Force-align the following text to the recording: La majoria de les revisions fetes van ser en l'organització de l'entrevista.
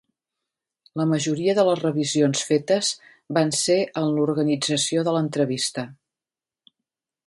La 1.01 1.05
majoria 1.11 1.55
de 1.59 1.65
les 1.67 1.83
revisions 1.83 2.43
fetes 2.49 2.91
van 3.39 3.55
ser 3.61 3.79
en 4.05 4.11
l'organització 4.17 5.09
de 5.11 5.19
l'entrevista. 5.19 5.89